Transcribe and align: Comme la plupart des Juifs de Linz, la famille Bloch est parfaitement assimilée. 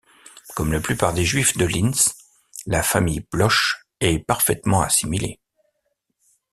Comme 0.55 0.71
la 0.71 0.79
plupart 0.79 1.13
des 1.13 1.23
Juifs 1.25 1.57
de 1.57 1.65
Linz, 1.65 2.15
la 2.65 2.81
famille 2.81 3.23
Bloch 3.31 3.85
est 3.99 4.17
parfaitement 4.17 4.81
assimilée. 4.81 5.39